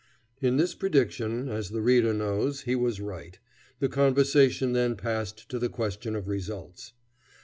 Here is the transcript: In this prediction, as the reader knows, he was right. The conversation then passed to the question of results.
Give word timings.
In 0.41 0.57
this 0.57 0.73
prediction, 0.73 1.47
as 1.47 1.69
the 1.69 1.81
reader 1.83 2.11
knows, 2.11 2.61
he 2.61 2.75
was 2.75 2.99
right. 2.99 3.37
The 3.77 3.87
conversation 3.87 4.73
then 4.73 4.95
passed 4.95 5.47
to 5.49 5.59
the 5.59 5.69
question 5.69 6.15
of 6.15 6.27
results. 6.27 6.93